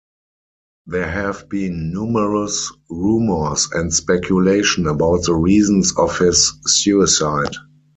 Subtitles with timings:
[0.87, 7.53] There have been numerous rumours and speculation about the reasons of his suicide.